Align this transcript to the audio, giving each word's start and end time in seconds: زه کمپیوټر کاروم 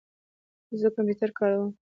زه 0.79 0.87
کمپیوټر 0.95 1.29
کاروم 1.37 1.71